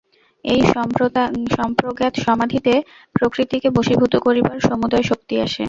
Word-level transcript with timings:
এই 0.45 0.61
সম্প্রজ্ঞাত 1.55 2.13
সমাধিতে 2.25 2.73
প্রকৃতিকে 3.15 3.67
বশীভূত 3.77 4.13
করিবার 4.25 4.57
সমুদয় 4.67 5.05
শক্তি 5.09 5.35
আসে। 5.37 5.59